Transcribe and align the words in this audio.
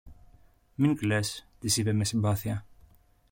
Μην 0.75 0.95
κλαις, 0.95 1.47
της 1.59 1.77
είπε 1.77 1.93
με 1.93 2.03
συμπάθεια. 2.03 2.65